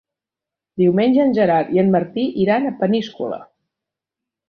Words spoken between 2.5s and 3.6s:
a Peníscola.